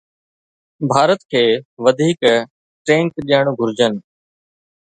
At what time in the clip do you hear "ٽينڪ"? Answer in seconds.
2.85-3.11